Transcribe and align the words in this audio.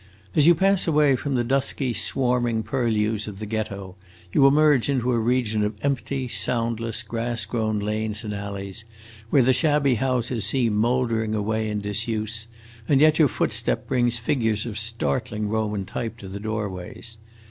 As 0.35 0.47
you 0.47 0.55
pass 0.55 0.87
away 0.87 1.15
from 1.15 1.35
the 1.35 1.43
dusky, 1.43 1.93
swarming 1.93 2.63
purlieus 2.63 3.27
of 3.27 3.37
the 3.37 3.45
Ghetto, 3.45 3.95
you 4.33 4.47
emerge 4.47 4.89
into 4.89 5.11
a 5.11 5.19
region 5.19 5.61
of 5.63 5.77
empty, 5.83 6.27
soundless, 6.27 7.03
grass 7.03 7.45
grown 7.45 7.77
lanes 7.77 8.23
and 8.23 8.33
alleys, 8.33 8.83
where 9.29 9.43
the 9.43 9.53
shabby 9.53 9.93
houses 9.93 10.43
seem 10.43 10.73
mouldering 10.73 11.35
away 11.35 11.69
in 11.69 11.81
disuse, 11.81 12.47
and 12.89 12.99
yet 12.99 13.19
your 13.19 13.27
footstep 13.27 13.85
brings 13.87 14.17
figures 14.17 14.65
of 14.65 14.79
startling 14.79 15.47
Roman 15.49 15.85
type 15.85 16.17
to 16.17 16.27
the 16.27 16.39
doorways. 16.39 17.19